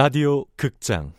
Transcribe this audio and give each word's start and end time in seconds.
라디오 0.00 0.44
극장. 0.54 1.12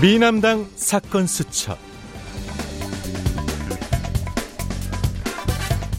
미남당 0.00 0.70
사건 0.74 1.26
수첩. 1.26 1.76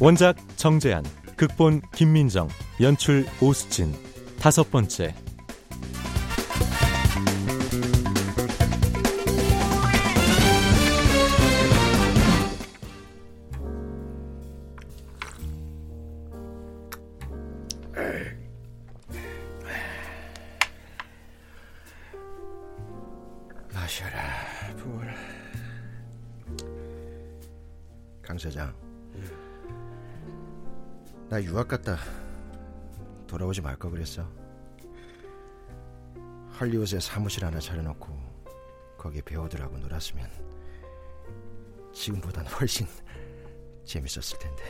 원작 0.02 0.36
정재한 0.58 1.04
극본 1.38 1.84
김민정 1.94 2.50
연출 2.82 3.28
오수진. 3.40 3.94
다섯 4.40 4.72
번째 4.72 5.14
나 31.36 31.44
유학 31.44 31.68
갔다 31.68 31.98
돌아오지 33.28 33.60
말거 33.60 33.90
그랬어. 33.90 34.26
할리우드에 36.52 37.02
사무실 37.02 37.44
하나 37.44 37.60
차려놓고 37.60 38.08
거기 38.98 39.22
배우들하고 39.22 39.78
놀았으면 39.80 40.32
지금보단 41.94 42.48
훨씬 42.48 42.88
재밌었을 43.84 44.40
텐데. 44.40 44.64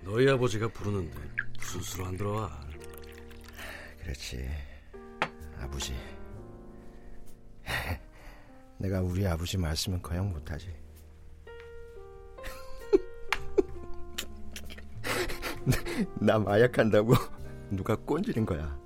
너희 0.00 0.26
아버지가 0.26 0.68
부르는데 0.68 1.20
무슨 1.58 1.82
수로 1.82 2.06
안 2.06 2.16
들어와? 2.16 2.58
그렇지. 4.00 4.48
아버지. 5.58 5.94
내가 8.78 9.02
우리 9.02 9.26
아버지 9.26 9.58
말씀은 9.58 10.00
거양 10.00 10.30
못하지 10.30 10.85
나 16.20 16.38
마약한다고 16.38 17.14
누가 17.70 17.96
꼰지는 17.96 18.46
거야 18.46 18.78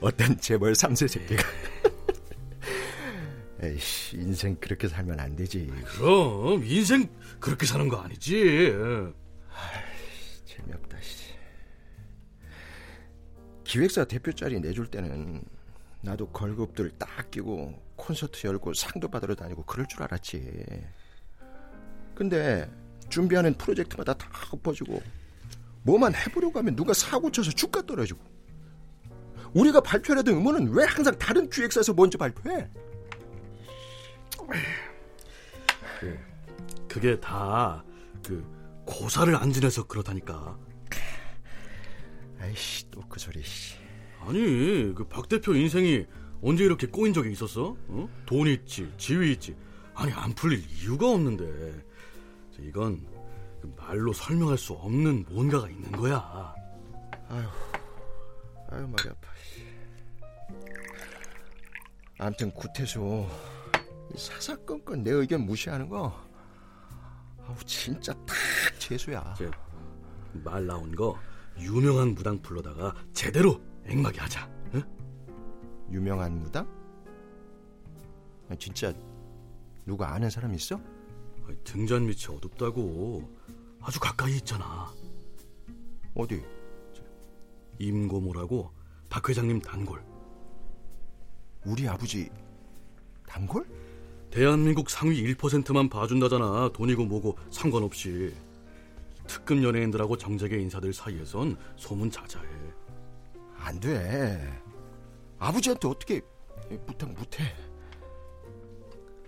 어떤 0.00 0.36
재벌 0.38 0.72
3세 0.72 1.08
새끼가 1.08 1.42
에이씨 3.62 4.16
인생 4.16 4.56
그렇게 4.56 4.88
살면 4.88 5.20
안 5.20 5.36
되지 5.36 5.70
그럼 5.96 6.64
인생 6.64 7.08
그렇게 7.38 7.64
사는 7.64 7.88
거 7.88 7.96
아니지. 7.98 8.72
재미없다 10.44 11.00
씨. 11.00 11.32
기획사 13.64 14.04
대표 14.04 14.32
자리 14.32 14.58
내줄 14.58 14.88
때는 14.88 15.44
나도 16.00 16.28
걸급들 16.30 16.90
딱 16.98 17.30
끼고 17.30 17.80
콘서트 17.94 18.44
열고 18.46 18.74
상도 18.74 19.08
받으러 19.08 19.36
다니고 19.36 19.64
그럴 19.64 19.86
줄 19.86 20.02
알았지. 20.02 20.64
근데 22.16 22.68
준비하는 23.08 23.54
프로젝트마다 23.54 24.12
다 24.14 24.28
엎어지고 24.50 25.00
뭐만 25.84 26.14
해보려고 26.14 26.58
하면 26.58 26.76
누가 26.76 26.92
사고 26.92 27.30
쳐서 27.30 27.50
주가 27.50 27.82
떨어지고 27.82 28.20
우리가 29.54 29.80
발표하던 29.80 30.34
음원은 30.34 30.72
왜 30.72 30.84
항상 30.84 31.16
다른 31.18 31.48
기획사에서 31.50 31.92
먼저 31.92 32.16
발표해? 32.18 32.68
그게 36.88 37.18
다 37.20 37.82
그 38.22 38.44
고사를 38.86 39.34
안 39.36 39.52
지내서 39.52 39.86
그렇다니까. 39.86 40.56
아이씨 42.40 42.88
또 42.90 43.02
그 43.08 43.18
소리 43.20 43.42
씨. 43.42 43.76
아니 44.20 44.94
그 44.94 45.04
박 45.08 45.28
대표 45.28 45.54
인생이 45.54 46.06
언제 46.40 46.64
이렇게 46.64 46.86
꼬인 46.86 47.12
적이 47.12 47.32
있었어? 47.32 47.76
어? 47.88 48.08
돈 48.26 48.46
있지, 48.48 48.92
지위 48.96 49.32
있지. 49.32 49.56
아니 49.94 50.12
안 50.12 50.32
풀릴 50.34 50.62
이유가 50.80 51.10
없는데 51.10 51.44
이건 52.60 53.04
그 53.06 53.21
말로 53.76 54.12
설명할 54.12 54.58
수 54.58 54.72
없는 54.72 55.26
뭔가가 55.28 55.68
있는 55.68 55.92
거야. 55.92 56.54
아유, 57.28 57.44
아유 58.70 58.86
머리 58.88 59.08
아파. 59.08 59.32
구태수 62.54 63.26
이 64.14 64.18
사사건건 64.18 65.02
내 65.02 65.10
의견 65.10 65.44
무시하는 65.44 65.88
거, 65.88 66.14
아우 67.44 67.56
진짜 67.64 68.12
딱 68.26 68.36
재수야. 68.78 69.34
말 70.32 70.66
나온 70.66 70.94
거 70.94 71.18
유명한 71.58 72.14
무당 72.14 72.40
불러다가 72.40 72.94
제대로 73.12 73.60
앵마게 73.86 74.20
하자. 74.20 74.48
응? 74.74 74.82
유명한 75.90 76.38
무당? 76.38 76.66
아, 78.48 78.54
진짜 78.56 78.92
누가 79.84 80.14
아는 80.14 80.30
사람 80.30 80.54
있어? 80.54 80.80
등잔 81.64 82.06
밑이 82.06 82.24
어둡다고 82.28 83.28
아주 83.80 83.98
가까이 84.00 84.36
있잖아. 84.36 84.92
어디? 86.14 86.42
임고모라고 87.78 88.70
박 89.08 89.28
회장님 89.28 89.60
단골. 89.60 90.04
우리 91.64 91.88
아버지 91.88 92.30
단골? 93.26 93.66
대한민국 94.30 94.88
상위 94.88 95.22
1%만 95.34 95.88
봐준다잖아. 95.88 96.70
돈이고 96.72 97.04
뭐고 97.04 97.36
상관없이. 97.50 98.34
특급 99.26 99.62
연예인들하고 99.62 100.16
정재계 100.16 100.58
인사들 100.58 100.92
사이에선 100.92 101.56
소문 101.76 102.10
자자해. 102.10 102.46
안 103.58 103.78
돼. 103.78 104.62
아버지한테 105.38 105.88
어떻게 105.88 106.20
부탁 106.86 107.12
못해? 107.12 107.44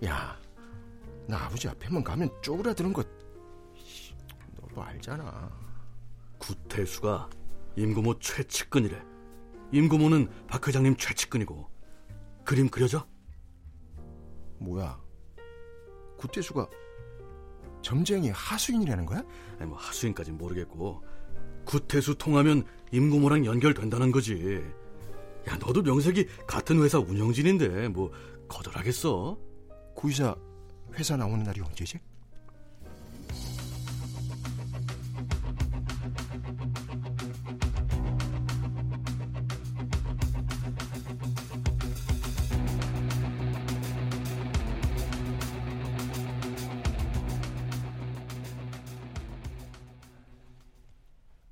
야, 0.05 0.37
나 1.27 1.45
아버지 1.45 1.67
앞에만 1.67 2.03
가면 2.03 2.29
쪼그라드는 2.41 2.93
거 2.93 3.03
씨, 3.75 4.13
너도 4.61 4.81
알잖아. 4.81 5.49
구태수가 6.37 7.29
임고모 7.75 8.19
최측근이래. 8.19 9.01
임고모는 9.71 10.29
박 10.47 10.67
회장님 10.67 10.95
최측근이고. 10.97 11.69
그림 12.43 12.69
그려져? 12.69 13.07
뭐야? 14.59 15.01
구태수가 16.17 16.69
점쟁이 17.81 18.29
하수인이라는 18.29 19.05
거야? 19.05 19.23
아니 19.59 19.67
뭐 19.67 19.77
하수인까진 19.77 20.37
모르겠고 20.37 21.03
구태수 21.65 22.15
통하면 22.15 22.63
임고모랑 22.91 23.45
연결된다는 23.45 24.11
거지. 24.11 24.63
야 25.47 25.57
너도 25.57 25.81
명색이 25.81 26.27
같은 26.47 26.81
회사 26.81 26.99
운영진인데 26.99 27.89
뭐 27.89 28.11
거절하겠어? 28.47 29.37
구이사 29.95 30.35
회사 30.97 31.15
나오는 31.17 31.43
날이 31.43 31.61
언제지? 31.61 31.99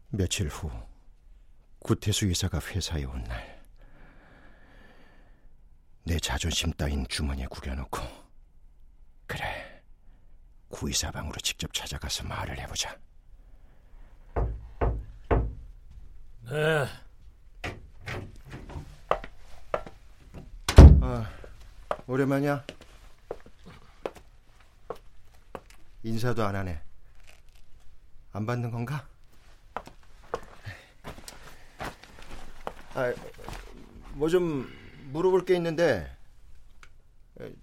며칠 0.09 0.47
후 0.47 0.69
구태수 1.79 2.27
이사가 2.27 2.59
회사에 2.59 3.03
온 3.03 3.23
날 3.25 3.53
내 6.05 6.19
자존심 6.19 6.71
따윈 6.73 7.05
주머니에 7.07 7.45
구겨놓고 7.45 8.22
구이사 10.73 11.11
방으로 11.11 11.39
직접 11.39 11.71
찾아가서 11.71 12.23
말을 12.23 12.57
해보자. 12.59 12.97
네, 16.49 16.87
아 21.01 21.29
오랜만이야. 22.07 22.65
인사도 26.01 26.43
안 26.43 26.55
하네. 26.55 26.81
안 28.33 28.45
받는 28.47 28.71
건가? 28.71 29.07
아, 32.95 33.13
뭐 34.13 34.27
좀 34.27 34.67
물어볼 35.11 35.45
게 35.45 35.55
있는데 35.55 36.15
에, 37.39 37.53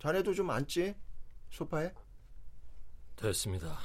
자네도 0.00 0.34
좀 0.34 0.50
앉지 0.50 0.94
소파에? 1.50 1.92
됐습니다. 3.16 3.78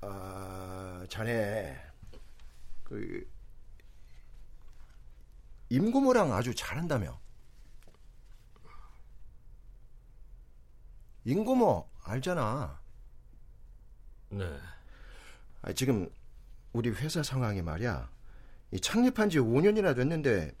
아, 0.00 1.06
자네 1.08 1.80
그 2.84 3.28
임고모랑 5.68 6.32
아주 6.32 6.54
잘한다며. 6.54 7.18
임고모 11.24 11.88
알잖아. 12.04 12.80
네. 14.28 14.58
아, 15.62 15.72
지금 15.72 16.08
우리 16.72 16.90
회사 16.90 17.22
상황이 17.22 17.62
말이야. 17.62 18.08
이 18.70 18.80
창립한 18.80 19.30
지 19.30 19.38
5년이나 19.38 19.96
됐는데 19.96 20.56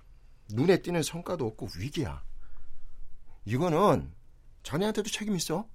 눈에 0.50 0.82
띄는 0.82 1.02
성과도 1.02 1.46
없고 1.46 1.68
위기야. 1.78 2.22
이거는 3.44 4.12
자네한테도 4.66 5.08
책임 5.10 5.36
있어. 5.36 5.68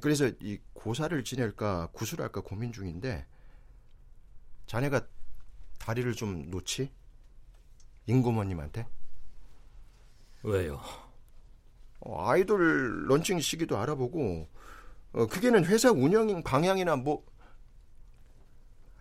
그래서 0.00 0.26
이 0.40 0.58
고사를 0.72 1.22
지낼까 1.22 1.88
구술할까 1.92 2.40
고민 2.40 2.72
중인데 2.72 3.26
자네가 4.66 5.06
다리를 5.78 6.10
좀 6.14 6.50
놓지? 6.50 6.90
인고모님한테? 8.06 8.88
왜요? 10.44 10.80
어, 12.00 12.26
아이돌 12.30 13.06
런칭 13.06 13.38
시기도 13.40 13.76
알아보고 13.76 14.48
어, 15.12 15.26
그게는 15.26 15.66
회사 15.66 15.90
운영 15.90 16.42
방향이나 16.42 16.96
뭐 16.96 17.22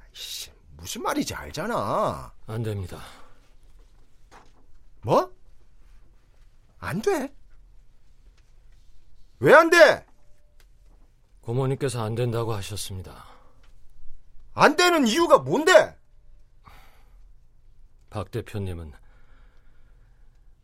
아이씨, 0.04 0.52
무슨 0.76 1.04
말인지 1.04 1.34
알잖아. 1.34 2.34
안 2.48 2.64
됩니다. 2.64 3.00
뭐? 5.04 5.34
안 6.80 7.02
돼? 7.02 7.34
왜 9.42 9.54
안 9.56 9.70
돼? 9.72 10.06
고모님께서 11.42 12.04
안 12.04 12.14
된다고 12.14 12.54
하셨습니다. 12.54 13.26
안 14.54 14.76
되는 14.76 15.08
이유가 15.08 15.40
뭔데? 15.40 15.98
박 18.12 18.30
대표님은 18.30 18.94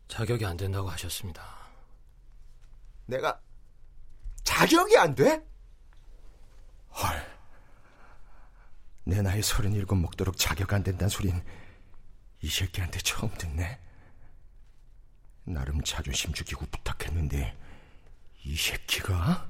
자격이 0.06 0.46
안 0.46 0.56
된다고 0.56 0.88
하셨습니다. 0.90 1.44
내가 3.06 3.40
자격이 4.44 4.96
안 4.96 5.14
돼? 5.16 5.44
헐. 6.94 7.38
내 9.04 9.22
나이 9.22 9.42
서른일곱 9.42 9.98
먹도록 9.98 10.36
자격 10.36 10.72
안 10.72 10.84
된다는 10.84 11.08
소린 11.08 11.42
이 12.42 12.48
새끼한테 12.48 13.00
처음 13.00 13.34
듣네. 13.34 13.80
나름 15.44 15.82
자존심 15.82 16.32
죽이고 16.32 16.66
부탁했는데 16.66 17.56
이 18.48 18.56
새끼가? 18.56 19.46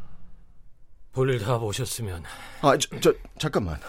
볼일 1.12 1.38
다 1.38 1.56
보셨으면 1.56 2.24
아, 2.62 2.76
저, 2.76 2.98
저 3.00 3.14
잠깐만. 3.38 3.80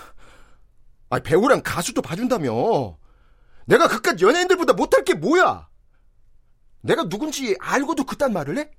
아, 1.10 1.18
배우랑 1.18 1.64
가수도 1.64 2.04
봐준다며. 2.04 2.96
내가 3.66 3.88
그깟 3.88 4.22
연예인들보다 4.22 4.74
못할 4.74 5.04
게 5.04 5.16
뭐야? 5.16 5.68
내가 6.82 7.10
누군지 7.10 7.58
알고도 7.60 8.04
그딴 8.04 8.34
말을 8.34 8.60
해? 8.60 8.72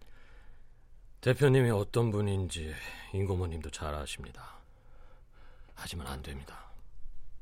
대표님이 1.20 1.70
어떤 1.70 2.12
분인지 2.12 2.74
인고모님도 3.12 3.70
잘 3.70 3.92
아십니다. 3.92 4.54
하지만 5.74 6.06
안 6.06 6.22
됩니다. 6.22 6.70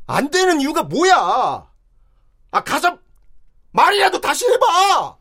안 0.06 0.31
되는 0.31 0.62
이유가 0.62 0.82
뭐야? 0.82 1.70
아, 2.50 2.64
가서 2.64 2.99
말이라도 3.73 4.19
다시 4.23 4.46
해봐! 4.46 5.19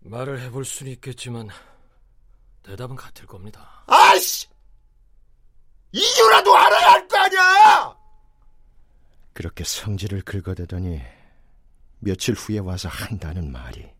말을 0.00 0.40
해볼 0.42 0.66
수는 0.66 0.92
있겠지만 0.92 1.48
대답은 2.70 2.94
같을 2.94 3.26
겁니다. 3.26 3.82
아이씨! 3.88 4.46
이유라도 5.90 6.56
알아야 6.56 6.92
할 6.92 7.08
거 7.08 7.18
아니야! 7.18 7.96
그렇게 9.32 9.64
성질을 9.64 10.22
긁어대더니 10.22 11.00
며칠 11.98 12.34
후에 12.34 12.58
와서 12.58 12.88
한다는 12.88 13.50
말이 13.50 13.90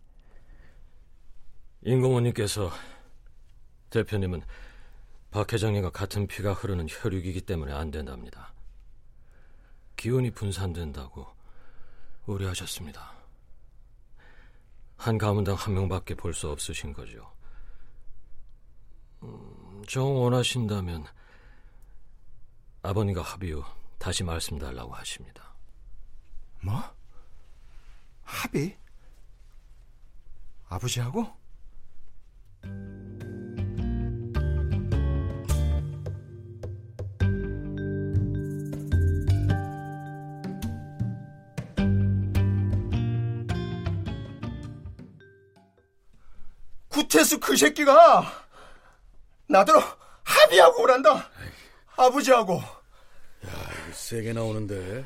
인고모님께서 1.82 2.70
대표님은 3.90 4.42
박 5.32 5.52
회장님과 5.52 5.90
같은 5.90 6.28
피가 6.28 6.52
흐르는 6.52 6.86
혈육이기 6.88 7.40
때문에 7.40 7.72
안 7.72 7.90
된답니다. 7.90 8.52
기운이 9.96 10.30
분산된다고 10.30 11.26
우려하셨습니다. 12.26 13.12
한 14.96 15.18
가문당 15.18 15.56
한 15.56 15.74
명밖에 15.74 16.14
볼 16.14 16.32
수 16.34 16.48
없으신 16.50 16.92
거죠. 16.92 17.32
음, 19.22 19.82
정 19.88 20.16
원하신다면 20.22 21.04
아버님과 22.82 23.22
합의 23.22 23.52
후 23.52 23.64
다시 23.98 24.24
말씀달라고 24.24 24.94
하십니다. 24.94 25.54
뭐? 26.62 26.82
합의? 28.22 28.78
아버지하고? 30.68 31.26
구태수 46.88 47.40
그 47.40 47.56
새끼가 47.56 48.49
나더러 49.50 49.82
합의하고 50.24 50.82
오란다. 50.82 51.28
아버지하고. 51.96 52.62
세게 53.92 54.32
나오는데. 54.32 55.04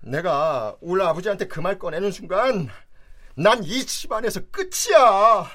내가 0.00 0.76
우리 0.80 1.02
아버지한테 1.02 1.46
그 1.48 1.60
말 1.60 1.78
꺼내는 1.78 2.12
순간 2.12 2.68
난 3.34 3.62
이 3.64 3.84
집안에서 3.84 4.40
끝이야. 4.50 5.50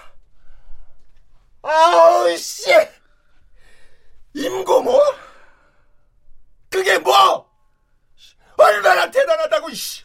아우 1.64 2.38
씨! 2.38 2.70
임고모? 4.34 5.00
그게 6.70 6.98
뭐? 6.98 7.50
얼마나 8.58 9.10
대단하다고 9.10 9.72
씨. 9.72 10.04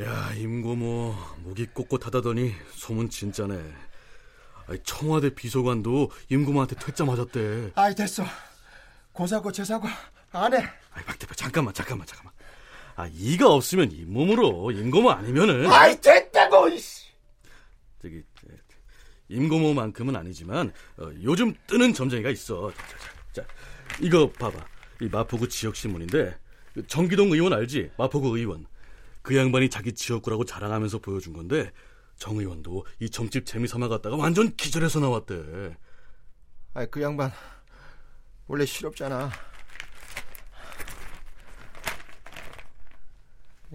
야, 0.00 0.32
임고모 0.36 1.14
목이 1.38 1.66
꼿꼿하다더니 1.74 2.54
소문 2.74 3.10
진짜네. 3.10 3.60
청와대 4.84 5.34
비서관도 5.34 6.10
임고모한테 6.28 6.76
퇴짜 6.76 7.04
맞았대. 7.04 7.72
아이 7.74 7.94
됐어. 7.94 8.24
고사고 9.12 9.52
제사고 9.52 9.88
안 10.32 10.54
해. 10.54 10.58
아이, 10.92 11.04
박 11.04 11.18
대표 11.18 11.34
잠깐만 11.34 11.74
잠깐만 11.74 12.06
잠깐만. 12.06 12.32
아, 12.96 13.08
이가 13.12 13.48
없으면 13.52 13.90
잇몸으로 13.92 14.70
임고모 14.70 15.10
아니면은 15.10 15.70
아이 15.70 15.98
됐다고 16.00 16.68
이씨. 16.68 17.06
저기 18.00 18.22
저, 18.40 18.48
임고모만큼은 19.28 20.16
아니지만 20.16 20.72
어, 20.98 21.10
요즘 21.22 21.54
뜨는 21.66 21.94
점쟁이가 21.94 22.30
있어. 22.30 22.70
자, 22.72 22.82
자, 23.32 23.42
자, 23.42 23.48
이거 24.00 24.30
봐봐. 24.30 24.58
이 25.00 25.08
마포구 25.10 25.48
지역 25.48 25.74
신문인데 25.76 26.38
그 26.74 26.86
정기동 26.86 27.32
의원 27.32 27.52
알지? 27.52 27.90
마포구 27.98 28.36
의원. 28.38 28.66
그 29.22 29.36
양반이 29.36 29.70
자기 29.70 29.92
지역구라고 29.92 30.44
자랑하면서 30.44 30.98
보여준 30.98 31.32
건데 31.32 31.70
정 32.22 32.36
의원도 32.36 32.86
이 33.00 33.10
점집 33.10 33.44
재미삼아 33.44 33.88
갔다가 33.88 34.14
완전 34.14 34.54
기절해서 34.54 35.00
나왔대. 35.00 35.74
아이 36.72 36.86
그 36.88 37.02
양반 37.02 37.32
원래 38.46 38.64
실업잖아. 38.64 39.28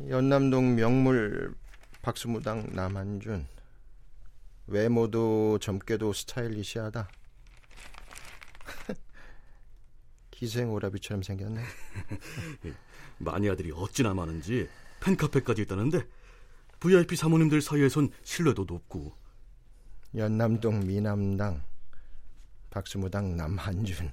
연남동 0.07 0.75
명물 0.75 1.55
박수무당 2.01 2.69
남한준 2.71 3.45
외모도 4.67 5.59
젊게도 5.59 6.13
스타일리시하다. 6.13 7.09
기생오라비처럼 10.31 11.21
생겼네. 11.21 11.61
마니아들이 13.19 13.73
어찌나 13.75 14.13
많은지 14.13 14.69
팬카페까지 15.01 15.63
있다는데 15.63 16.07
VIP 16.79 17.15
사모님들 17.15 17.61
사이에선 17.61 18.09
신뢰도 18.23 18.65
높고. 18.67 19.15
연남동 20.15 20.85
미남당 20.85 21.63
박수무당 22.69 23.35
남한준. 23.35 24.11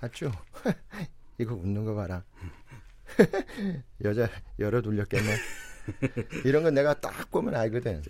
아쭈 0.00 0.30
이거 1.38 1.54
웃는 1.54 1.84
거 1.84 1.94
봐라. 1.94 2.24
여자 4.04 4.28
열어 4.58 4.80
돌렸겠네. 4.82 5.36
이런 6.44 6.62
건 6.62 6.74
내가 6.74 7.00
딱 7.00 7.30
보면 7.30 7.54
알거든. 7.54 8.02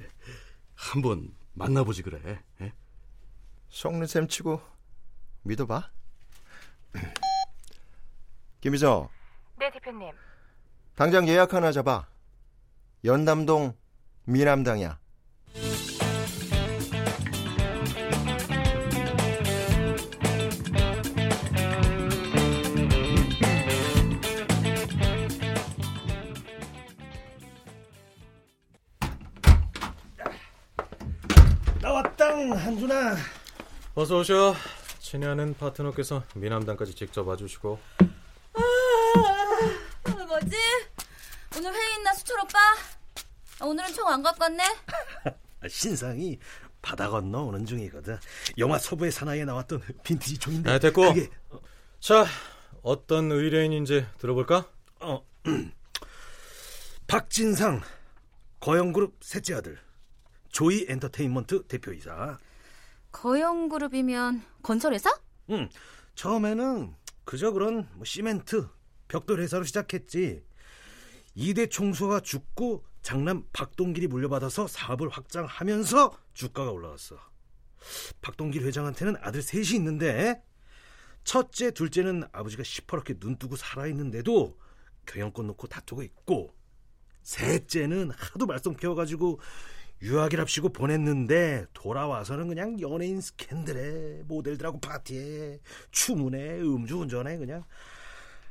한번 0.74 1.34
만나보지 1.54 2.02
그래. 2.02 2.40
예? 2.60 2.72
속는 3.68 4.06
셈 4.06 4.26
치고 4.26 4.60
믿어봐. 5.42 5.90
김희서 8.60 9.08
네, 9.58 9.70
대표님. 9.70 10.10
당장 10.96 11.28
예약 11.28 11.54
하나 11.54 11.70
잡아 11.70 12.08
연남동 13.04 13.74
미남당이야 14.24 14.98
나왔당 31.80 32.52
한준아 32.52 33.16
어서 33.94 34.18
오셔. 34.18 34.54
친애하는 35.00 35.54
파트너께서 35.54 36.22
미남단까지 36.34 36.94
직접 36.94 37.26
와주시고. 37.26 37.78
아, 40.04 40.24
뭐지? 40.26 40.56
오늘 41.68 41.78
회의 41.78 41.96
있나 41.98 42.14
수철 42.14 42.40
오빠? 42.40 42.58
아, 43.60 43.64
오늘은 43.66 43.92
총 43.92 44.08
안 44.08 44.22
갖고 44.22 44.42
왔네? 44.42 44.64
신상이 45.68 46.38
바다 46.80 47.10
건너 47.10 47.42
오는 47.42 47.66
중이거든. 47.66 48.18
영화 48.56 48.78
서부의 48.78 49.12
사나이에 49.12 49.44
나왔던 49.44 49.82
빈티지 50.02 50.38
총인데. 50.38 50.70
아, 50.70 50.78
됐고. 50.78 51.12
그게 51.12 51.28
자, 52.00 52.25
어떤 52.82 53.30
의뢰인인지 53.30 54.06
들어볼까? 54.18 54.66
어 55.00 55.26
박진상 57.06 57.82
거영그룹 58.60 59.18
셋째 59.20 59.54
아들 59.54 59.78
조이 60.50 60.87
엔터테인먼트 60.88 61.66
대표이사. 61.66 62.38
거영그룹이면 63.12 64.42
건설회사? 64.62 65.10
응. 65.50 65.68
처음에는 66.14 66.94
그저 67.26 67.50
그런 67.50 67.87
뭐 67.94 68.06
시멘트 68.06 68.68
벽돌 69.08 69.40
회사로 69.42 69.64
시작했지. 69.64 70.47
이대 71.35 71.66
총수가 71.66 72.20
죽고 72.20 72.85
장남 73.02 73.44
박동길이 73.52 74.06
물려받아서 74.06 74.66
사업을 74.66 75.08
확장하면서 75.08 76.12
주가가 76.35 76.70
올라갔어. 76.70 77.16
박동길 78.20 78.64
회장한테는 78.64 79.16
아들 79.20 79.40
셋이 79.42 79.76
있는데 79.76 80.42
첫째, 81.25 81.70
둘째는 81.70 82.25
아버지가 82.32 82.62
시퍼렇게 82.62 83.18
눈 83.18 83.37
뜨고 83.37 83.56
살아있는데도 83.56 84.58
경영권 85.06 85.47
놓고 85.49 85.66
다투고 85.66 86.02
있고 86.02 86.54
셋째는 87.23 88.11
하도 88.11 88.47
말썽 88.47 88.76
피워가지고 88.78 89.40
유학이랍시고 90.00 90.70
보냈는데 90.70 91.66
돌아와서는 91.75 92.49
그냥 92.49 92.80
연예인 92.80 93.20
스캔들에 93.20 94.23
모델들하고 94.26 94.80
파티에 94.80 95.61
추문에 95.90 96.61
음주운전에 96.61 97.37
그냥 97.37 97.64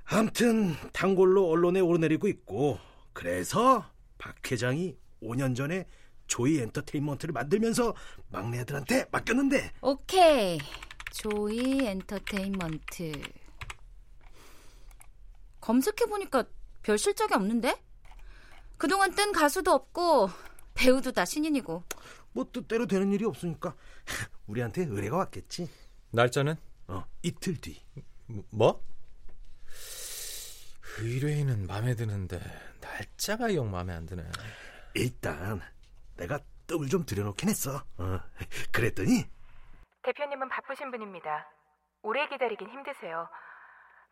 암튼 0.10 0.74
단골로 0.94 1.50
언론에 1.50 1.80
오르내리고 1.82 2.28
있고 2.30 2.80
그래서 3.14 3.86
박 4.18 4.36
회장이 4.50 4.98
5년 5.22 5.56
전에 5.56 5.86
조이 6.28 6.60
엔터테인먼트를 6.60 7.34
만들면서 7.34 7.94
막내 8.30 8.60
아들한테 8.60 9.08
맡겼는데 9.12 9.74
오케이. 9.82 10.60
조이 11.12 11.86
엔터테인먼트. 11.86 13.12
검색해보니까 15.62 16.46
별 16.84 16.98
실적이 16.98 17.34
없는데? 17.34 17.82
그동안 18.78 19.14
뜬 19.16 19.32
가수도 19.32 19.72
없고 19.72 20.30
배우도 20.76 21.12
다 21.12 21.26
신인이고 21.26 21.84
뭐 22.34 22.48
뜻대로 22.52 22.86
되는 22.86 23.12
일이 23.12 23.26
없으니까 23.26 23.76
우리한테 24.46 24.84
의뢰가 24.86 25.18
왔겠지 25.18 25.70
날짜는? 26.12 26.56
어 26.88 27.04
이틀 27.24 27.60
뒤 27.60 27.82
뭐? 28.52 28.82
의뢰인은 31.00 31.68
마음에 31.68 31.96
드는데 31.96 32.40
날짜가 32.82 33.54
영 33.56 33.70
마음에 33.70 33.94
안 33.94 34.06
드네. 34.06 34.24
일단 34.96 35.62
내가 36.16 36.40
떡을 36.68 36.90
좀 36.90 37.06
들여놓긴 37.06 37.50
했어 37.50 37.84
어, 37.98 38.20
그랬더니 38.72 39.26
대표님은 40.04 40.50
바쁘신 40.50 40.92
분입니다. 40.92 41.48
오래 42.02 42.28
기다리긴 42.28 42.70
힘드세요. 42.70 43.28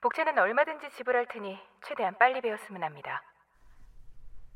복채는 0.02 0.38
얼마든지 0.38 0.88
지불할 0.98 1.28
테니 1.32 1.58
최대한 1.88 2.18
빨리 2.18 2.42
배웠으면 2.42 2.84
합니다. 2.84 3.22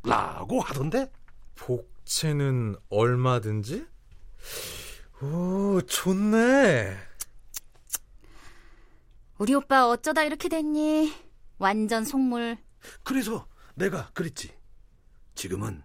라고 0.03 0.61
하던데 0.61 1.11
복채는 1.55 2.75
얼마든지? 2.89 3.87
오, 5.21 5.81
좋네. 5.81 6.97
우리 9.39 9.53
오빠 9.53 9.87
어쩌다 9.87 10.23
이렇게 10.23 10.49
됐니? 10.49 11.28
완전 11.59 12.03
속물. 12.03 12.57
그래서 13.03 13.47
내가 13.75 14.09
그랬지 14.13 14.51
지금은 15.35 15.83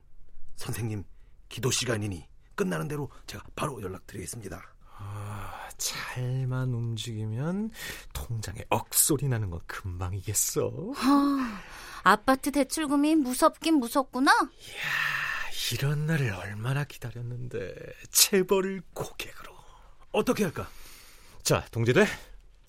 선생님 0.57 1.05
기도 1.49 1.71
시간이니 1.71 2.27
끝나는 2.55 2.89
대로 2.89 3.11
제가 3.27 3.45
바로 3.57 3.83
연락드리겠습니다 3.83 4.63
아, 4.97 5.69
잘만 5.77 6.73
움직이면 6.73 7.71
통장에 8.13 8.65
억소리 8.71 9.29
나는 9.29 9.51
건 9.51 9.61
금방이겠어. 9.67 10.93
하, 10.95 11.61
아파트 12.05 12.53
대출금이 12.53 13.17
무섭긴 13.17 13.75
무섭구나. 13.81 14.33
이런 15.73 16.07
날을 16.07 16.31
얼마나 16.31 16.85
기다렸는데 16.85 17.75
체벌을 18.11 18.83
고객으로. 18.93 19.53
어떻게 20.13 20.45
할까? 20.45 20.69
자, 21.43 21.67
동지들 21.73 22.07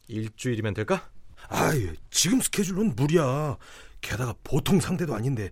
일주일이면 0.07 0.73
될까? 0.73 1.09
아유 1.49 1.93
지금 2.11 2.41
스케줄은 2.41 2.95
무리야 2.95 3.57
게다가 4.01 4.33
보통 4.43 4.79
상대도 4.79 5.13
아닌데 5.15 5.51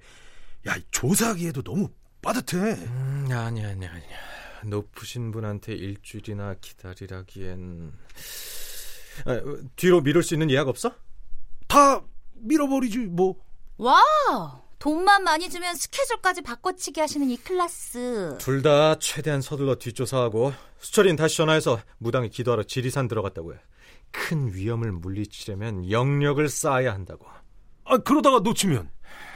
야 0.68 0.76
조사하기에도 0.92 1.62
너무 1.64 1.90
빠듯해 2.22 2.74
음, 2.74 3.28
아니 3.32 3.66
아니 3.66 3.86
아니. 3.88 4.04
높으신 4.66 5.32
분한테 5.32 5.74
일주일이나 5.74 6.56
기다리라기엔 6.62 7.92
아, 9.26 9.42
뒤로 9.76 10.02
미룰 10.02 10.24
수 10.24 10.34
있는 10.36 10.50
예약 10.50 10.68
없어? 10.68 10.96
다 11.68 12.02
밀어버리지 12.36 13.00
뭐 13.00 13.36
와, 13.78 14.02
돈만 14.80 15.24
많이 15.24 15.50
주면 15.50 15.76
스케줄까지 15.76 16.42
바꿔치기 16.44 17.00
하시는 17.00 17.30
이 17.30 17.38
클래스. 17.38 18.38
둘 18.40 18.62
다 18.62 18.96
최대한 19.00 19.42
서둘러 19.42 19.76
뒷조사하고 19.76 20.54
수철이는 20.80 21.16
다시 21.16 21.38
전화해서 21.38 21.80
무당이 21.98 22.30
기도하러 22.30 22.64
지리산 22.64 23.08
들어갔다고 23.08 23.54
해. 23.56 23.60
큰 24.14 24.54
위험을 24.54 24.92
물리치려면 24.94 25.90
영력을 25.90 26.48
쌓아야 26.48 26.94
한다고. 26.94 27.26
아 27.84 27.98
그러다가 27.98 28.40
놓치면 28.40 28.90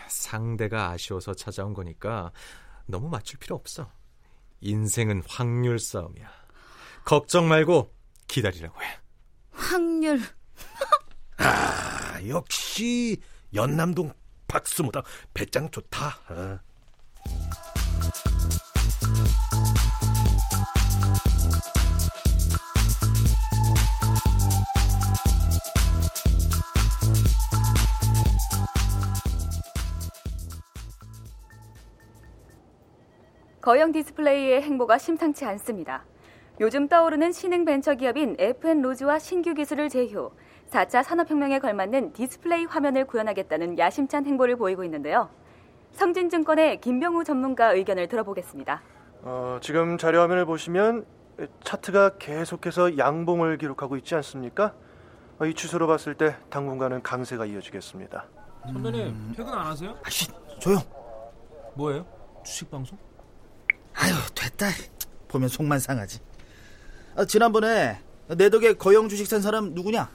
상대가 0.08 0.92
아쉬워서 0.92 1.34
찾아온 1.34 1.74
거니까 1.74 2.32
너무 2.86 3.10
맞출 3.10 3.40
필요 3.40 3.56
없어. 3.58 3.92
인생은 4.62 5.24
확률 5.28 5.80
싸움이야. 5.80 6.32
걱정 7.04 7.50
말고 7.50 7.92
기다리라고 8.28 8.82
해. 8.82 9.00
확률. 9.52 10.22
아 11.38 12.20
역시 12.28 13.22
연남동 13.54 14.14
박수무당 14.48 15.04
배짱 15.34 15.70
좋다 15.72 16.20
어. 16.30 16.60
거형 33.68 33.92
디스플레이의 33.92 34.62
행보가 34.62 34.98
심상치 34.98 35.44
않습니다. 35.44 36.06
요즘 36.62 36.88
떠오르는 36.88 37.34
신흥 37.34 37.66
벤처 37.66 37.96
기업인 37.96 38.38
FN-로즈와 38.40 39.20
신규 39.20 39.54
기술을 39.54 39.90
제휴, 39.90 40.32
4차 40.70 41.04
산업혁명에 41.04 41.60
걸맞는 41.60 42.14
디스플레이 42.14 42.64
화면을 42.64 43.04
구현하겠다는 43.04 43.78
야심찬 43.78 44.26
행보를 44.26 44.56
보이고 44.56 44.86
있는데요. 44.86 45.30
성진증권의 45.92 46.80
김병우 46.80 47.26
전문가 47.26 47.74
의견을 47.74 48.08
들어보겠습니다. 48.08 48.82
어, 49.24 49.60
지금 49.62 49.98
자료 49.98 50.22
화면을 50.22 50.46
보시면 50.46 51.06
차트가 51.62 52.20
계속해서 52.20 52.98
양봉을 52.98 53.58
기록하고 53.58 53.98
있지 53.98 54.16
않습니까? 54.16 54.76
어, 55.40 55.46
이 55.46 55.54
추세로 55.54 55.88
봤을 55.88 56.16
때 56.16 56.38
당분간은 56.50 57.04
강세가 57.04 57.46
이어지겠습니다. 57.46 58.28
선배님 58.72 59.34
퇴근 59.36 59.54
안 59.54 59.68
하세요? 59.68 59.94
아씨 60.06 60.30
조용 60.58 60.80
뭐예요? 61.76 62.06
주식 62.46 62.72
방송? 62.72 62.98
아유 63.98 64.14
됐다 64.36 64.68
보면 65.28 65.50
속만 65.50 65.80
상하지 65.80 66.20
아, 67.16 67.26
지난번에 67.26 68.00
내 68.30 68.50
덕에 68.50 68.74
거영 68.74 69.10
주식 69.10 69.26
산 69.28 69.42
사람 69.42 69.74
누구냐 69.74 70.10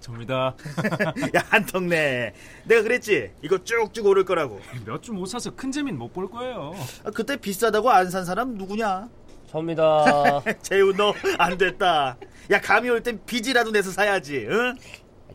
접니다. 0.00 0.56
야 1.36 1.44
한턱내 1.50 2.34
내가 2.64 2.82
그랬지 2.82 3.30
이거 3.40 3.56
쭉쭉 3.62 4.04
오를 4.06 4.24
거라고 4.24 4.60
몇 4.84 5.00
주 5.00 5.12
못 5.12 5.26
사서 5.26 5.54
큰 5.54 5.70
재미는 5.70 5.96
못볼 5.96 6.28
거예요. 6.28 6.72
아, 7.04 7.10
그때 7.12 7.36
비싸다고 7.36 7.88
안 7.88 8.10
산 8.10 8.24
사람 8.24 8.54
누구냐 8.56 9.08
접니다. 9.48 10.42
재훈 10.62 10.96
너안 10.96 11.56
됐다 11.56 12.16
야 12.50 12.60
감이 12.60 12.88
올 12.90 13.00
땐 13.00 13.20
빚이라도 13.24 13.70
내서 13.70 13.92
사야지 13.92 14.44
응? 14.50 14.74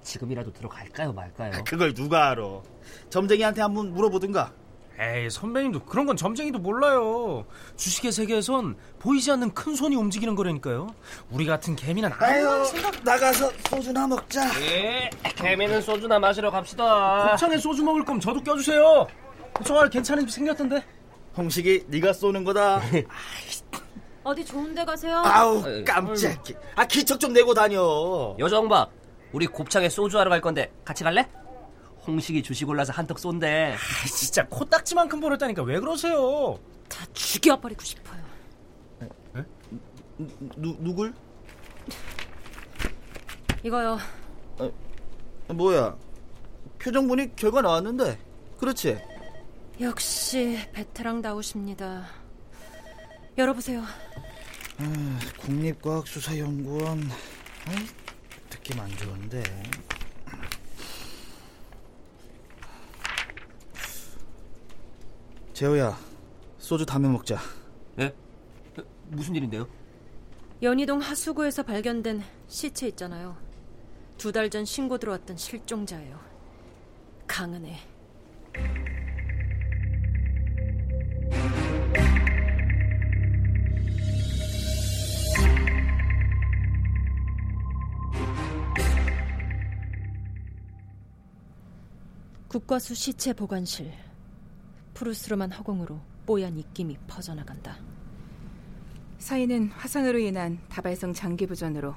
지금이라도 0.04 0.52
들어갈까요 0.52 1.14
말까요? 1.14 1.64
그걸 1.66 1.94
누가 1.94 2.30
알아 2.32 2.44
점쟁이한테 3.10 3.62
한번 3.62 3.94
물어보든가 3.94 4.52
에이 5.00 5.30
선배님도 5.30 5.84
그런 5.86 6.06
건 6.08 6.16
점쟁이도 6.18 6.58
몰라요. 6.58 7.46
주식의 7.76 8.12
세계에선 8.12 8.76
보이지 9.00 9.32
않는 9.32 9.54
큰 9.54 9.76
손이 9.76 9.96
움직이는 9.96 10.34
거라니까요. 10.34 10.88
우리 11.30 11.46
같은 11.46 11.76
개미는 11.76 12.10
아유 12.18 12.66
생각. 12.66 12.96
나가서 13.04 13.52
소주나 13.70 14.08
먹자 14.08 14.42
예, 14.62 15.10
개미는 15.36 15.82
소주나 15.82 16.18
마시러 16.18 16.50
갑시다. 16.50 17.30
곱창에 17.30 17.58
소주 17.58 17.84
먹을 17.84 18.04
거면 18.04 18.20
저도 18.20 18.42
껴주세요. 18.42 19.08
저알 19.64 19.90
괜찮은 19.90 20.26
집 20.26 20.34
생겼던데. 20.34 20.84
홍식이 21.38 21.84
네가 21.90 22.14
쏘는 22.14 22.44
거다 22.44 22.82
어디 24.24 24.44
좋은 24.44 24.74
데 24.74 24.84
가세요? 24.84 25.22
아우 25.24 25.64
깜짝이야. 25.86 26.58
아 26.76 26.86
기척 26.86 27.20
좀 27.20 27.34
내고 27.34 27.54
다녀. 27.54 28.36
여정박, 28.40 28.90
우리 29.32 29.46
곱창에 29.46 29.88
소주 29.90 30.18
하러 30.18 30.32
갈 30.32 30.42
건데 30.42 30.72
같이 30.84 31.04
갈래? 31.04 31.28
홍식이 32.08 32.42
주식 32.42 32.68
올라서 32.70 32.94
한턱 32.94 33.20
쏜대. 33.20 33.74
아, 33.74 34.08
진짜 34.08 34.48
코딱지만큼 34.48 35.20
벌었다니까 35.20 35.64
왜 35.64 35.80
그러세요? 35.80 36.58
다 36.88 37.06
죽여버리고 37.14 37.84
싶어요. 37.84 38.26
누 40.56 40.76
누굴? 40.80 41.14
이거요. 43.64 44.00
뭐야? 45.50 45.96
표정 46.80 47.08
보니 47.08 47.36
결과 47.36 47.62
나왔는데. 47.62 48.18
그렇지? 48.58 48.98
역시 49.82 50.60
베테랑다우십니다. 50.74 52.08
열어보세요. 53.38 53.84
아, 54.80 55.20
국립과학수사연구원. 55.40 57.10
아이, 57.68 57.76
느낌 58.50 58.80
안 58.80 58.90
좋은데. 58.98 59.44
재호야, 65.58 65.98
소주 66.60 66.86
다음에 66.86 67.10
먹자. 67.10 67.40
예? 67.98 68.14
무슨 69.08 69.34
일인데요? 69.34 69.68
연희동 70.62 71.00
하수구에서 71.00 71.64
발견된 71.64 72.22
시체 72.48 72.88
있잖아요. 72.90 73.36
두 74.20 74.32
달 74.32 74.52
전 74.52 74.66
신고 74.66 75.00
들어왔던 75.00 75.36
실종자예요. 75.38 76.20
강은혜. 77.26 77.76
국과수 92.48 92.96
시체 92.96 93.34
보관실. 93.34 93.92
푸르스름한 94.98 95.52
허공으로 95.52 96.00
뽀얀 96.26 96.58
입김이 96.58 96.98
퍼져나간다. 97.06 97.78
사인은 99.20 99.70
화상으로 99.70 100.18
인한 100.18 100.58
다발성 100.70 101.14
장기부전으로 101.14 101.94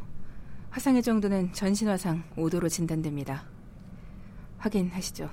화상의 0.69 1.03
정도는 1.03 1.55
전신화상 1.55 2.25
5도로 2.37 2.69
진단됩니다. 2.69 3.47
확인하시죠. 4.59 5.31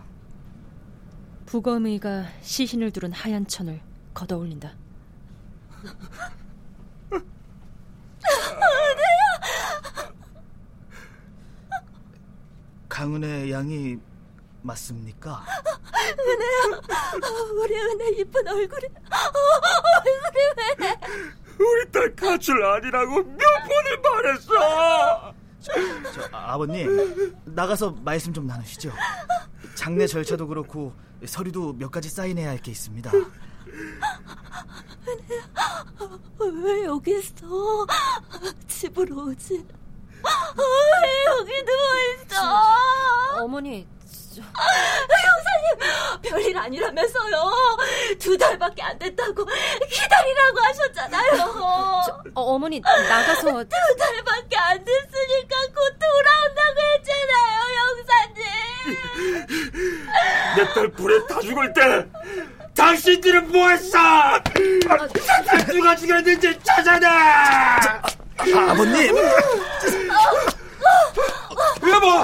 부검의가 1.45 2.27
시신을 2.39 2.91
두른 2.91 3.11
하얀 3.11 3.45
천을 3.45 3.81
걷어올린다. 4.13 4.73
강은혜 12.87 13.51
양이 13.51 13.97
맞습니까? 14.61 15.43
은혜야, 16.19 16.81
우리 17.61 17.75
은혜 17.75 18.09
이쁜 18.21 18.47
얼굴이, 18.47 18.87
얼굴이 20.05 20.77
왜? 20.79 20.95
우리 21.59 21.91
딸 21.91 22.15
가출 22.15 22.63
아니라고 22.63 23.15
몇 23.23 23.37
번을 23.67 24.01
말했어. 24.03 25.33
저, 25.59 25.71
아버님 26.31 27.35
나가서 27.45 27.91
말씀 28.03 28.31
좀 28.33 28.45
나누시죠. 28.47 28.91
장례 29.75 30.07
절차도 30.07 30.47
그렇고 30.47 30.93
서류도 31.25 31.73
몇 31.73 31.91
가지 31.91 32.09
사인해야 32.09 32.49
할 32.49 32.59
게 32.61 32.71
있습니다. 32.71 33.11
은혜야, 35.09 35.43
왜 36.63 36.83
여기 36.85 37.17
있어? 37.17 37.85
집으로 38.67 39.27
오지. 39.29 39.65
왜 40.57 41.25
여기 41.39 41.51
누워 41.63 41.79
있어? 42.25 43.43
어머니, 43.43 43.87
저... 44.37 44.43
형사님, 44.43 46.21
별일 46.21 46.57
아니라면서요. 46.57 47.51
두 48.19 48.37
달밖에 48.37 48.83
안 48.83 48.97
됐다고 48.99 49.45
기다리라고 49.89 50.59
하셨잖아요. 50.59 52.03
저, 52.05 52.11
어, 52.35 52.41
어머니, 52.53 52.79
나가서. 52.79 53.41
두 53.63 53.95
달밖에 53.97 54.57
안 54.57 54.83
됐으니까 54.85 55.55
곧 55.73 55.97
돌아온다고 55.99 56.81
했잖아요, 56.93 57.57
형사님. 57.79 58.37
내 60.55 60.65
딸 60.73 60.87
불에 60.89 61.25
타 61.27 61.39
죽을 61.41 61.73
때 61.73 62.05
당신들은 62.75 63.51
뭐했어? 63.51 63.97
아, 63.97 64.43
누가 65.67 65.95
죽였는지 65.95 66.59
찾아내! 66.63 67.07
아, 67.07 68.01
아버님! 68.69 69.15
여보! 71.87 72.23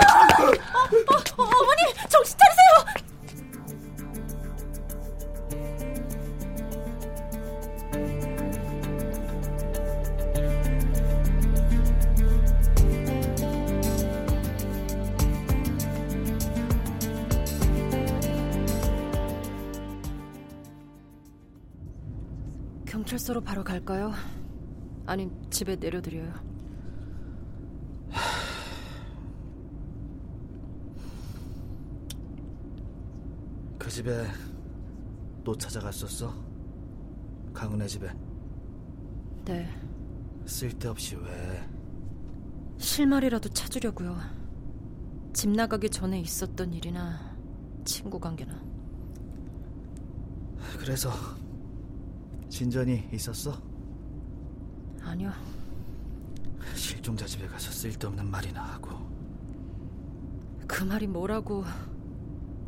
경찰서로 22.94 23.42
바로 23.42 23.64
갈까요? 23.64 24.14
아님 25.08 25.32
집에 25.50 25.76
내려드려요. 25.76 26.32
그 33.80 33.90
집에 33.90 34.28
또 35.44 35.58
찾아갔었어? 35.58 36.32
강은혜 37.52 37.88
집에 37.88 38.12
네. 39.46 39.68
쓸데없이 40.46 41.16
왜 41.16 41.68
실마리라도 42.78 43.50
찾으려고요. 43.50 44.16
집 45.34 45.50
나가기 45.50 45.90
전에 45.90 46.20
있었던 46.20 46.72
일이나 46.76 47.36
친구 47.86 48.20
관계나. 48.20 48.54
그래서 50.78 51.10
진전이 52.54 53.10
있었어? 53.12 53.60
아니요. 55.02 55.32
실종자 56.76 57.26
집에 57.26 57.48
가서 57.48 57.72
쓸데없는 57.72 58.30
말이나 58.30 58.64
하고 58.64 58.92
그 60.68 60.84
말이 60.84 61.08
뭐라고 61.08 61.66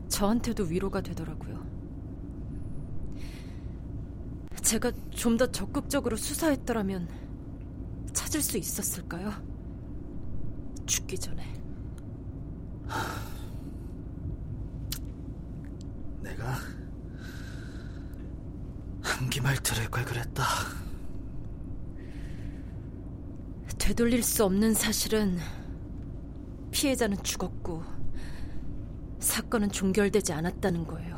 저한테도 0.09 0.63
위로가 0.63 1.01
되더라고요. 1.01 1.63
제가 4.63 4.91
좀 5.11 5.37
더 5.37 5.45
적극적으로 5.51 6.17
수사했더라면 6.17 7.07
찾을 8.11 8.41
수 8.41 8.57
있었을까요? 8.57 9.31
죽기 10.87 11.19
전에. 11.19 11.43
내가 16.23 16.55
한기말 19.01 19.54
들을 19.65 19.89
걸 19.89 20.05
그랬다. 20.05 20.43
되돌릴 23.79 24.21
수 24.21 24.45
없는 24.45 24.75
사실은 24.75 25.39
피해자는 26.71 27.21
죽었고 27.23 27.83
사건은 29.19 29.71
종결되지 29.71 30.33
않았다는 30.33 30.85
거예요. 30.85 31.17